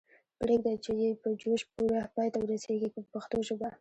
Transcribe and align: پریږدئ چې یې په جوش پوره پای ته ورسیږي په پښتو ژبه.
پریږدئ 0.39 0.75
چې 0.83 0.91
یې 1.01 1.09
په 1.21 1.29
جوش 1.41 1.61
پوره 1.71 2.01
پای 2.15 2.27
ته 2.33 2.37
ورسیږي 2.41 2.89
په 2.95 3.01
پښتو 3.11 3.37
ژبه. 3.47 3.69